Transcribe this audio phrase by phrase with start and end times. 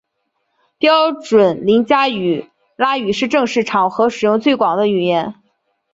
[0.79, 2.07] 标准林加
[2.75, 5.35] 拉语是正式场合使用最广的语言。